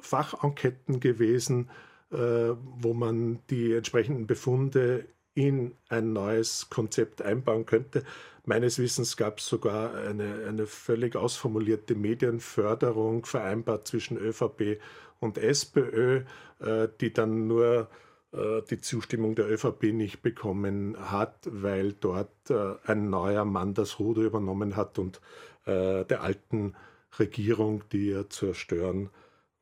[0.00, 1.70] Fachenqueten gewesen,
[2.10, 8.04] äh, wo man die entsprechenden Befunde in ein neues Konzept einbauen könnte.
[8.44, 14.80] Meines Wissens gab es sogar eine, eine völlig ausformulierte Medienförderung vereinbart zwischen ÖVP
[15.20, 16.24] und SPÖ,
[17.00, 17.86] die dann nur äh,
[18.32, 24.22] die Zustimmung der ÖVP nicht bekommen hat, weil dort äh, ein neuer Mann das Ruder
[24.22, 25.20] übernommen hat und
[25.66, 26.74] äh, der alten
[27.18, 29.10] Regierung, die er zerstören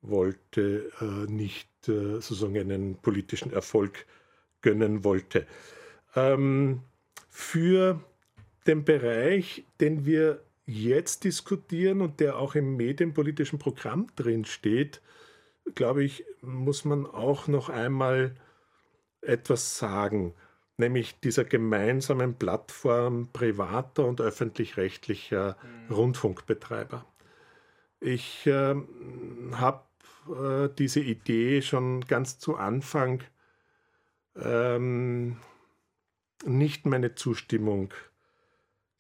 [0.03, 0.93] wollte,
[1.29, 4.07] nicht sozusagen einen politischen Erfolg
[4.63, 5.47] gönnen wollte.
[6.15, 6.83] Ähm,
[7.31, 8.01] für
[8.67, 15.01] den Bereich, den wir jetzt diskutieren und der auch im medienpolitischen Programm drin steht,
[15.75, 18.37] glaube ich, muss man auch noch einmal
[19.29, 20.35] etwas sagen,
[20.77, 25.57] nämlich dieser gemeinsamen Plattform privater und öffentlich-rechtlicher
[25.89, 25.95] mhm.
[25.95, 27.05] Rundfunkbetreiber.
[28.01, 28.75] Ich äh,
[29.53, 29.83] habe
[30.29, 33.23] äh, diese Idee schon ganz zu Anfang
[34.37, 35.37] ähm,
[36.45, 37.93] nicht meine Zustimmung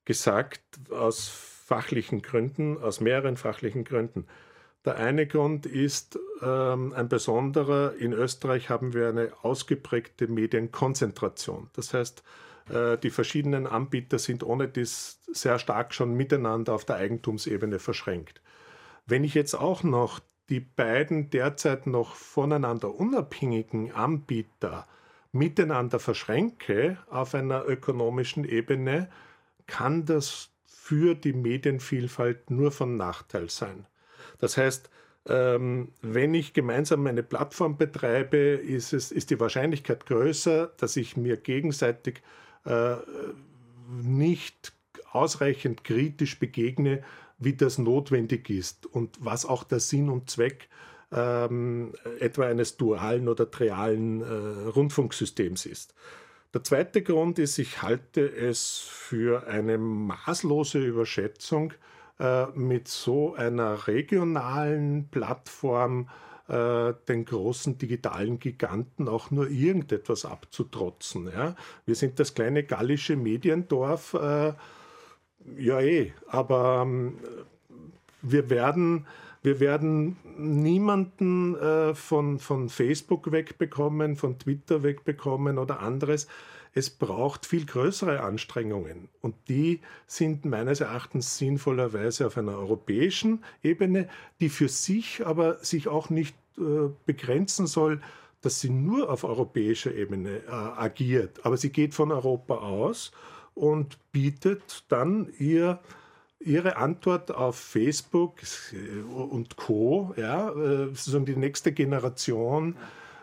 [0.05, 4.27] gesagt, aus fachlichen Gründen, aus mehreren fachlichen Gründen.
[4.89, 7.97] Der eine Grund ist ähm, ein besonderer.
[7.99, 11.69] In Österreich haben wir eine ausgeprägte Medienkonzentration.
[11.75, 12.23] Das heißt,
[12.71, 18.41] äh, die verschiedenen Anbieter sind ohne dies sehr stark schon miteinander auf der Eigentumsebene verschränkt.
[19.05, 24.89] Wenn ich jetzt auch noch die beiden derzeit noch voneinander unabhängigen Anbieter
[25.33, 29.11] miteinander verschränke auf einer ökonomischen Ebene,
[29.67, 33.85] kann das für die Medienvielfalt nur von Nachteil sein.
[34.39, 34.91] Das heißt,
[35.27, 41.17] ähm, wenn ich gemeinsam eine Plattform betreibe, ist, es, ist die Wahrscheinlichkeit größer, dass ich
[41.17, 42.23] mir gegenseitig
[42.65, 42.97] äh,
[44.03, 44.73] nicht
[45.11, 47.03] ausreichend kritisch begegne,
[47.39, 50.69] wie das notwendig ist und was auch der Sinn und Zweck
[51.13, 55.95] ähm, etwa eines dualen oder trialen äh, Rundfunksystems ist.
[56.55, 61.73] Der zweite Grund ist, ich halte es für eine maßlose Überschätzung
[62.55, 66.09] mit so einer regionalen Plattform
[66.49, 71.31] äh, den großen digitalen Giganten auch nur irgendetwas abzutrotzen.
[71.31, 71.55] Ja?
[71.85, 74.55] Wir sind das kleine gallische Mediendorf, äh,
[75.59, 77.19] ja eh, aber ähm,
[78.23, 79.07] wir werden
[79.43, 86.27] wir werden niemanden äh, von, von Facebook wegbekommen, von Twitter wegbekommen oder anderes.
[86.79, 94.09] Es braucht viel größere Anstrengungen und die sind meines Erachtens sinnvollerweise auf einer europäischen Ebene,
[94.39, 98.01] die für sich aber sich auch nicht äh, begrenzen soll,
[98.43, 101.45] dass sie nur auf europäischer Ebene äh, agiert.
[101.45, 103.11] Aber sie geht von Europa aus
[103.55, 105.81] und bietet dann ihr
[106.39, 108.35] Ihre Antwort auf Facebook
[108.73, 112.77] äh, und Co., ja, äh, sozusagen die nächste Generation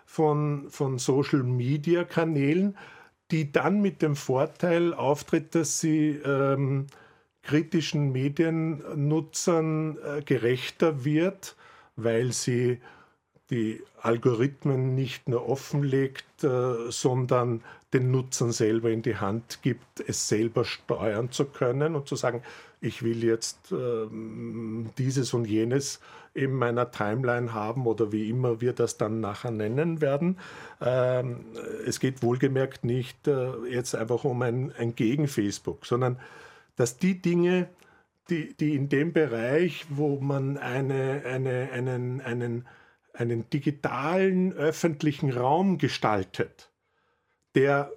[0.06, 2.76] von, von Social-Media-Kanälen,
[3.31, 6.88] die dann mit dem Vorteil auftritt, dass sie ähm,
[7.41, 11.55] kritischen Mediennutzern äh, gerechter wird,
[11.95, 12.81] weil sie
[13.49, 17.63] die Algorithmen nicht nur offenlegt, äh, sondern
[17.93, 22.41] den Nutzern selber in die Hand gibt, es selber steuern zu können und zu sagen,
[22.86, 24.07] ich will jetzt äh,
[24.97, 25.99] dieses und jenes
[26.33, 30.38] in meiner Timeline haben oder wie immer wir das dann nachher nennen werden.
[30.81, 31.45] Ähm,
[31.86, 36.19] es geht wohlgemerkt nicht äh, jetzt einfach um ein, ein Gegen-Facebook, sondern
[36.75, 37.69] dass die Dinge,
[38.29, 42.67] die, die in dem Bereich, wo man eine, eine, einen, einen,
[43.13, 46.69] einen digitalen öffentlichen Raum gestaltet,
[47.55, 47.91] der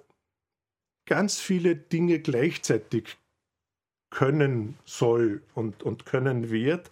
[1.05, 3.17] ganz viele Dinge gleichzeitig
[4.09, 6.91] können soll und, und können wird,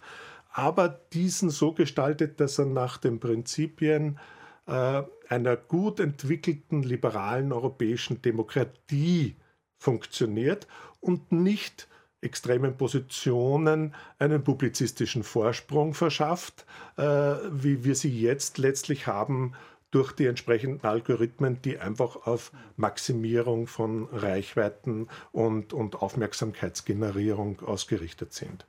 [0.52, 4.18] aber diesen so gestaltet, dass er nach den Prinzipien
[4.66, 9.36] äh, einer gut entwickelten liberalen europäischen Demokratie
[9.78, 10.66] funktioniert
[11.00, 11.88] und nicht
[12.20, 16.66] extremen Positionen einen publizistischen Vorsprung verschafft,
[16.96, 19.52] äh, wie wir sie jetzt letztlich haben
[19.90, 28.66] durch die entsprechenden Algorithmen, die einfach auf Maximierung von Reichweiten und, und Aufmerksamkeitsgenerierung ausgerichtet sind.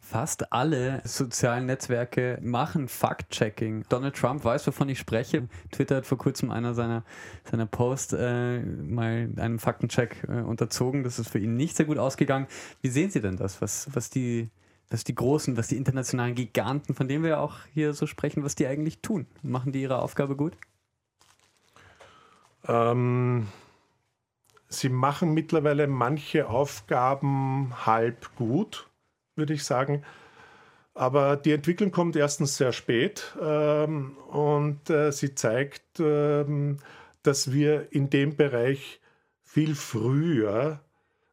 [0.00, 3.84] Fast alle sozialen Netzwerke machen Fact-Checking.
[3.88, 5.48] Donald Trump weiß, wovon ich spreche.
[5.70, 7.04] Twitter hat vor kurzem einer seiner,
[7.48, 11.04] seiner Posts äh, mal einem Faktencheck äh, unterzogen.
[11.04, 12.46] Das ist für ihn nicht sehr gut ausgegangen.
[12.80, 14.48] Wie sehen Sie denn das, was, was, die,
[14.90, 18.56] was die großen, was die internationalen Giganten, von denen wir auch hier so sprechen, was
[18.56, 19.26] die eigentlich tun?
[19.42, 20.54] Machen die ihre Aufgabe gut?
[22.66, 23.46] Ähm,
[24.68, 28.90] sie machen mittlerweile manche Aufgaben halb gut
[29.40, 30.04] würde ich sagen.
[30.94, 36.78] Aber die Entwicklung kommt erstens sehr spät ähm, und äh, sie zeigt, ähm,
[37.22, 39.00] dass wir in dem Bereich
[39.42, 40.80] viel früher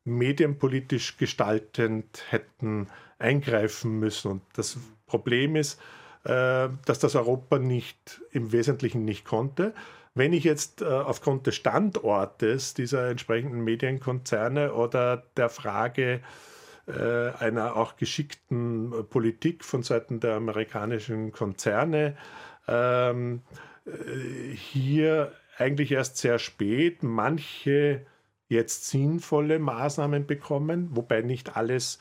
[0.03, 2.87] medienpolitisch gestaltend hätten
[3.19, 4.31] eingreifen müssen.
[4.31, 5.79] Und das Problem ist,
[6.23, 9.73] äh, dass das Europa nicht im Wesentlichen nicht konnte.
[10.13, 16.21] Wenn ich jetzt äh, aufgrund des Standortes dieser entsprechenden Medienkonzerne oder der Frage,
[16.87, 22.15] äh, einer auch geschickten Politik von Seiten der amerikanischen Konzerne
[22.67, 23.41] ähm,
[23.85, 28.05] äh, hier eigentlich erst sehr spät manche
[28.47, 31.99] jetzt sinnvolle Maßnahmen bekommen, wobei nicht alles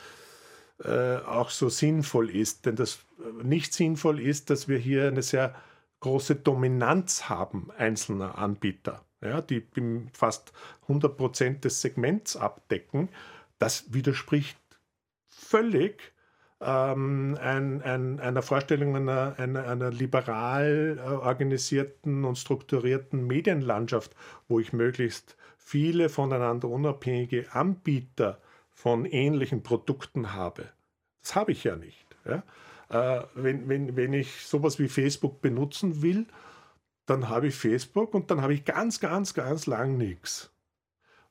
[0.83, 2.67] äh, auch so sinnvoll ist.
[2.67, 2.99] Denn das
[3.43, 5.55] nicht sinnvoll ist, dass wir hier eine sehr
[6.01, 9.67] große Dominanz haben einzelner Anbieter, ja, die
[10.13, 10.53] fast
[10.83, 13.09] 100 Prozent des Segments abdecken.
[13.59, 14.59] Das widerspricht
[15.27, 16.13] völlig
[16.61, 24.15] ähm, ein, ein, einer Vorstellung einer, einer, einer liberal äh, organisierten und strukturierten Medienlandschaft,
[24.49, 28.41] wo ich möglichst viele voneinander unabhängige Anbieter
[28.77, 30.69] von ähnlichen Produkten habe.
[31.23, 32.07] Das habe ich ja nicht.
[32.27, 32.43] Ja?
[32.91, 36.27] Äh, wenn, wenn, wenn ich sowas wie Facebook benutzen will,
[37.07, 40.53] dann habe ich Facebook und dann habe ich ganz, ganz, ganz lang nichts.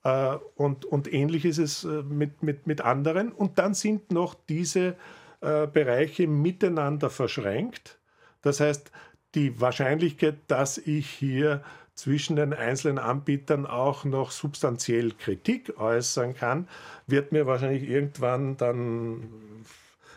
[0.04, 3.32] Äh, und, und ähnlich ist es äh, mit, mit, mit anderen.
[3.32, 4.96] Und dann sind noch diese
[5.41, 8.00] äh, Bereiche miteinander verschränkt.
[8.41, 8.91] Das heißt,
[9.36, 11.64] die Wahrscheinlichkeit, dass ich hier
[11.96, 16.68] zwischen den einzelnen Anbietern auch noch substanziell Kritik äußern kann,
[17.08, 19.30] wird mir wahrscheinlich irgendwann dann,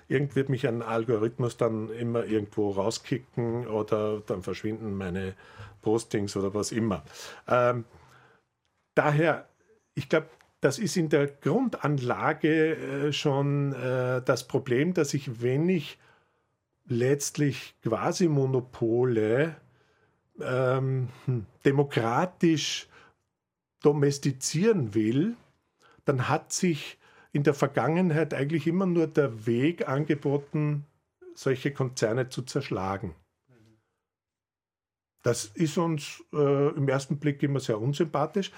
[0.09, 5.35] irgend wird mich ein Algorithmus dann immer irgendwo rauskicken oder dann verschwinden meine
[5.83, 7.05] Postings oder was immer.
[7.47, 7.85] Ähm,
[8.95, 9.49] daher
[9.99, 10.29] ich glaube,
[10.61, 12.77] das ist in der Grundanlage
[13.09, 15.99] äh, schon äh, das Problem, dass ich, wenn ich
[16.87, 19.57] letztlich quasi Monopole
[20.41, 22.89] ähm, hm, demokratisch
[23.83, 25.37] domestizieren will,
[26.05, 26.99] dann hat sich
[27.33, 30.87] in der Vergangenheit eigentlich immer nur der Weg angeboten,
[31.35, 33.15] solche Konzerne zu zerschlagen.
[35.23, 38.53] Das ist uns äh, im ersten Blick immer sehr unsympathisch.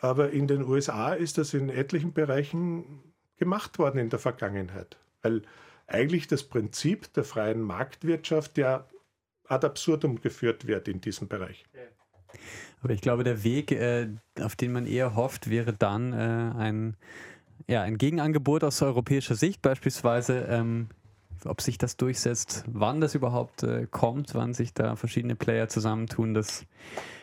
[0.00, 3.02] Aber in den USA ist das in etlichen Bereichen
[3.36, 4.98] gemacht worden in der Vergangenheit.
[5.22, 5.42] Weil
[5.86, 8.86] eigentlich das Prinzip der freien Marktwirtschaft ja
[9.48, 11.64] ad absurdum geführt wird in diesem Bereich.
[12.82, 14.08] Aber ich glaube, der Weg, äh,
[14.40, 16.96] auf den man eher hofft, wäre dann äh, ein,
[17.68, 20.88] ja, ein Gegenangebot aus europäischer Sicht, beispielsweise, ähm,
[21.44, 26.34] ob sich das durchsetzt, wann das überhaupt äh, kommt, wann sich da verschiedene Player zusammentun,
[26.34, 26.66] das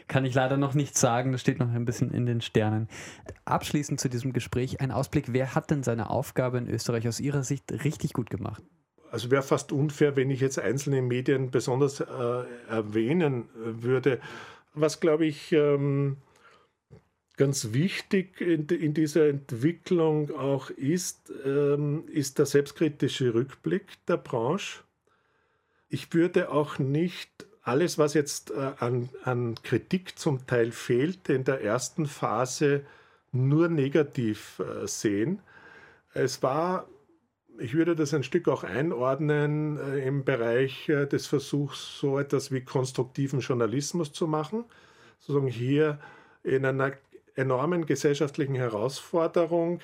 [0.07, 1.31] kann ich leider noch nicht sagen.
[1.31, 2.89] Das steht noch ein bisschen in den Sternen.
[3.45, 5.31] Abschließend zu diesem Gespräch ein Ausblick.
[5.31, 8.61] Wer hat denn seine Aufgabe in Österreich aus Ihrer Sicht richtig gut gemacht?
[9.11, 12.05] Also wäre fast unfair, wenn ich jetzt einzelne Medien besonders äh,
[12.69, 14.21] erwähnen würde.
[14.73, 16.15] Was, glaube ich, ähm,
[17.35, 24.79] ganz wichtig in, in, dieser Entwicklung auch ist, ähm, ist der selbstkritische Rückblick der Branche.
[25.89, 31.43] Ich würde auch nicht alles, was jetzt äh, an, an Kritik zum Teil fehlte in
[31.43, 32.85] der ersten Phase,
[33.33, 35.41] nur negativ äh, sehen.
[36.13, 36.87] Es war,
[37.59, 42.61] ich würde das ein Stück auch einordnen äh, im Bereich des Versuchs, so etwas wie
[42.61, 44.65] konstruktiven Journalismus zu machen.
[45.19, 45.99] Sozusagen hier
[46.43, 46.93] in einer
[47.35, 49.79] enormen gesellschaftlichen Herausforderung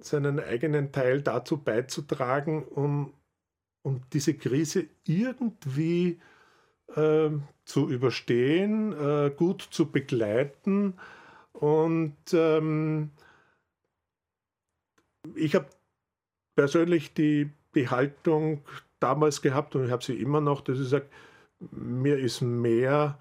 [0.00, 3.12] seinen eigenen Teil dazu beizutragen, um
[3.86, 6.18] um diese Krise irgendwie
[6.96, 7.30] äh,
[7.64, 10.94] zu überstehen, äh, gut zu begleiten
[11.52, 13.12] und ähm,
[15.34, 15.66] Ich habe
[16.56, 18.62] persönlich die, die Haltung
[18.98, 21.06] damals gehabt und ich habe sie immer noch, dass ich sage,
[21.70, 23.18] mir ist mehr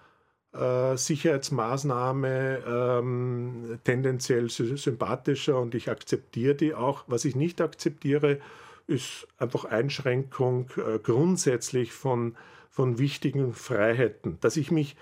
[0.54, 7.04] äh, Sicherheitsmaßnahme ähm, tendenziell sympathischer und ich akzeptiere die auch.
[7.08, 8.40] Was ich nicht akzeptiere,
[8.88, 12.36] ist einfach Einschränkung äh, grundsätzlich von,
[12.70, 14.38] von wichtigen Freiheiten.
[14.42, 14.96] Dass ich mich,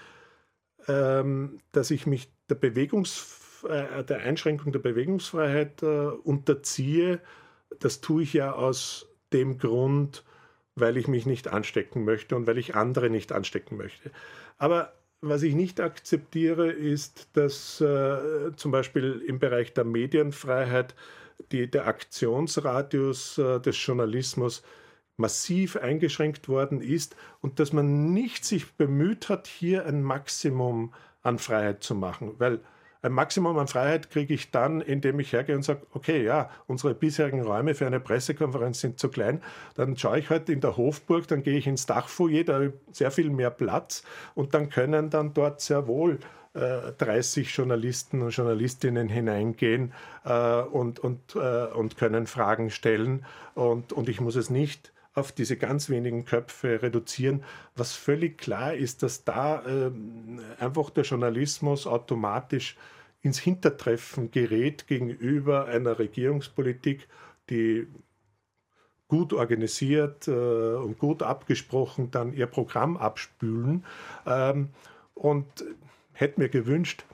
[0.88, 7.20] ähm, dass ich mich der, Bewegungs, äh, der Einschränkung der Bewegungsfreiheit äh, unterziehe,
[7.80, 10.24] das tue ich ja aus dem Grund,
[10.76, 14.12] weil ich mich nicht anstecken möchte und weil ich andere nicht anstecken möchte.
[14.58, 20.96] Aber was ich nicht akzeptiere, ist, dass äh, zum Beispiel im Bereich der Medienfreiheit
[21.52, 24.64] die, der Aktionsradius äh, des Journalismus
[25.16, 31.40] massiv eingeschränkt worden ist und dass man nicht sich bemüht hat, hier ein Maximum an
[31.40, 32.34] Freiheit zu machen.
[32.40, 32.60] Weil
[33.04, 36.96] ein Maximum an Freiheit kriege ich dann, indem ich hergehe und sage, okay, ja, unsere
[36.96, 39.42] bisherigen Räume für eine Pressekonferenz sind zu klein.
[39.76, 42.74] Dann schaue ich halt in der Hofburg, dann gehe ich ins Dachfoyer, da habe ich
[42.96, 44.04] sehr viel mehr Platz
[44.36, 46.20] und dann können dann dort sehr wohl
[46.54, 49.92] 30 äh, Journalisten und Journalistinnen hineingehen
[50.24, 53.26] äh, und, und, äh, und können Fragen stellen.
[53.56, 57.44] Und, und ich muss es nicht auf diese ganz wenigen Köpfe reduzieren,
[57.76, 59.92] was völlig klar ist, dass da äh,
[60.60, 62.78] einfach der Journalismus automatisch
[63.22, 67.08] ins Hintertreffen gerät gegenüber einer Regierungspolitik,
[67.50, 67.88] die
[69.08, 73.86] gut organisiert äh, und gut abgesprochen dann ihr Programm abspülen.
[74.26, 74.70] Ähm,
[75.14, 75.46] und
[76.14, 77.06] hätte mir gewünscht,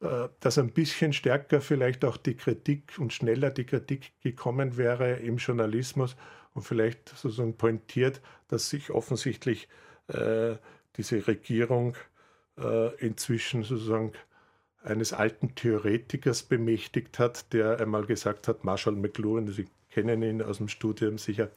[0.00, 5.14] äh, dass ein bisschen stärker vielleicht auch die Kritik und schneller die Kritik gekommen wäre
[5.16, 6.16] im Journalismus
[6.54, 9.68] und vielleicht sozusagen pointiert, dass sich offensichtlich
[10.08, 10.54] äh,
[10.96, 11.96] diese Regierung
[12.58, 14.12] äh, inzwischen sozusagen
[14.82, 20.58] eines alten Theoretikers bemächtigt hat, der einmal gesagt hat, Marshall McLuhan, Sie kennen ihn aus
[20.58, 21.50] dem Studium sicher,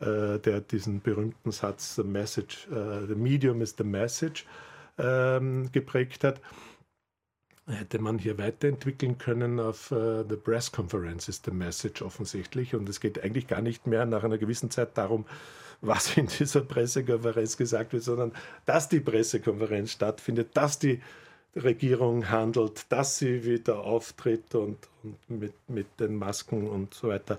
[0.00, 4.46] äh, der diesen berühmten Satz, the message, uh, the medium is the message,
[4.98, 6.40] ähm, geprägt hat
[7.68, 12.74] hätte man hier weiterentwickeln können auf uh, The Press Conference ist the Message offensichtlich.
[12.74, 15.26] Und es geht eigentlich gar nicht mehr nach einer gewissen Zeit darum,
[15.80, 18.32] was in dieser Pressekonferenz gesagt wird, sondern
[18.66, 21.00] dass die Pressekonferenz stattfindet, dass die
[21.56, 27.38] Regierung handelt, dass sie wieder auftritt und, und mit, mit den Masken und so weiter.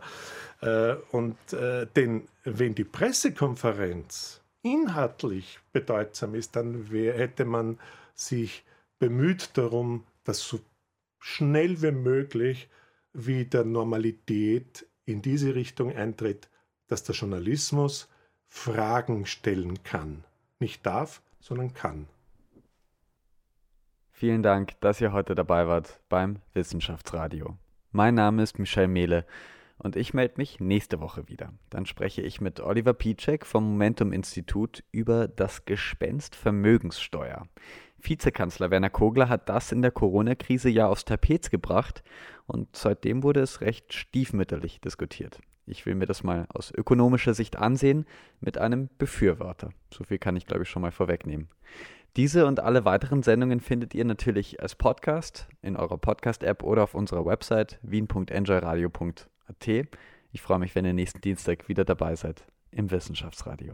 [0.62, 7.80] Äh, und äh, denn wenn die Pressekonferenz inhaltlich bedeutsam ist, dann wär, hätte man
[8.14, 8.64] sich
[9.00, 10.60] bemüht darum, dass so
[11.18, 12.70] schnell wie möglich
[13.14, 16.52] wieder Normalität in diese Richtung eintritt,
[16.86, 18.08] dass der Journalismus
[18.46, 20.24] Fragen stellen kann.
[20.60, 22.08] Nicht darf, sondern kann.
[24.12, 27.58] Vielen Dank, dass ihr heute dabei wart beim Wissenschaftsradio.
[27.92, 29.26] Mein Name ist Michel Mehle
[29.80, 31.54] und ich melde mich nächste Woche wieder.
[31.72, 37.48] Dann spreche ich mit Oliver Piczek vom Momentum Institut über das Gespenst Vermögenssteuer.
[38.02, 42.04] Vizekanzler Werner Kogler hat das in der Corona-Krise ja aufs Tapet gebracht
[42.48, 45.40] und seitdem wurde es recht stiefmütterlich diskutiert.
[45.66, 48.06] Ich will mir das mal aus ökonomischer Sicht ansehen
[48.40, 49.70] mit einem Befürworter.
[49.94, 51.50] So viel kann ich, glaube ich, schon mal vorwegnehmen.
[52.16, 56.96] Diese und alle weiteren Sendungen findet ihr natürlich als Podcast in eurer Podcast-App oder auf
[56.96, 59.68] unserer Website wien.enjoyradio.at.
[60.32, 63.74] Ich freue mich, wenn ihr nächsten Dienstag wieder dabei seid im Wissenschaftsradio.